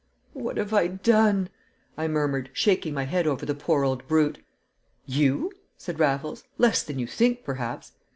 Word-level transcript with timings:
"What 0.33 0.57
have 0.57 0.73
I 0.73 0.87
done!" 0.87 1.49
I 1.95 2.07
murmured, 2.07 2.49
shaking 2.53 2.95
my 2.95 3.03
head 3.03 3.27
over 3.27 3.45
the 3.45 3.53
poor 3.53 3.83
old 3.85 4.07
brute. 4.07 4.43
"You?" 5.05 5.51
said 5.77 5.99
Raffles. 5.99 6.43
"Less 6.57 6.81
than 6.81 6.97
you 6.97 7.05
think, 7.05 7.43
perhaps!" 7.43 7.91